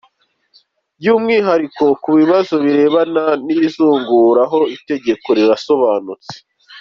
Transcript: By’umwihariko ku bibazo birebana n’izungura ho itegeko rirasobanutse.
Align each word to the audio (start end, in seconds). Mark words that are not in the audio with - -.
By’umwihariko 0.99 1.83
ku 2.03 2.09
bibazo 2.19 2.53
birebana 2.65 3.25
n’izungura 3.45 4.41
ho 4.51 4.59
itegeko 4.75 5.27
rirasobanutse. 5.39 6.35